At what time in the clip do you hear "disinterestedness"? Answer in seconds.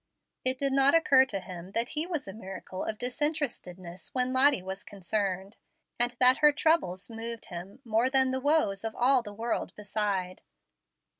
2.97-4.15